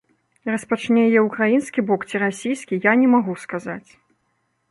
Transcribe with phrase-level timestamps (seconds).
[0.51, 3.89] Распачне яе ўкраінскі бок ці расійскі, я не магу сказаць.